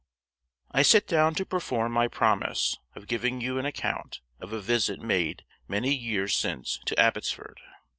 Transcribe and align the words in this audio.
I 0.71 0.81
sit 0.81 1.05
down 1.07 1.35
to 1.35 1.45
perform 1.45 1.91
my 1.91 2.07
promise 2.07 2.75
of 2.95 3.05
giving 3.05 3.39
you 3.39 3.59
an 3.59 3.67
account 3.67 4.19
of 4.39 4.51
a 4.51 4.59
visit 4.59 4.99
made 4.99 5.45
many 5.67 5.93
years 5.93 6.35
since 6.35 6.79
to 6.87 6.99
Abbotsford. 6.99 7.59